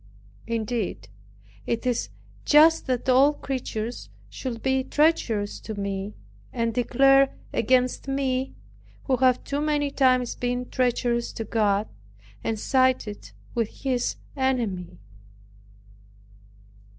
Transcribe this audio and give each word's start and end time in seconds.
Indeed, 0.47 1.09
it 1.67 1.85
is 1.85 2.09
just 2.43 2.87
that 2.87 3.07
all 3.07 3.33
creatures 3.35 4.09
should 4.31 4.63
be 4.63 4.83
treacherous 4.83 5.59
to 5.59 5.75
me, 5.75 6.15
and 6.51 6.73
declare 6.73 7.35
against 7.53 8.07
me, 8.07 8.55
who 9.03 9.17
have 9.17 9.43
too 9.43 9.61
many 9.61 9.91
times 9.91 10.33
been 10.33 10.67
treacherous 10.71 11.31
to 11.33 11.43
God, 11.43 11.87
and 12.43 12.57
sided 12.59 13.29
with 13.53 13.69
His 13.83 14.15
enemy. 14.35 14.97